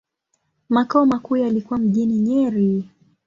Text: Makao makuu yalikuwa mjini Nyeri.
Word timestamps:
Makao 0.69 1.05
makuu 1.05 1.37
yalikuwa 1.37 1.79
mjini 1.79 2.17
Nyeri. 2.17 2.89